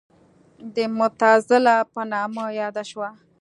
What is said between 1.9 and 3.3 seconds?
په نامه یاده شوه.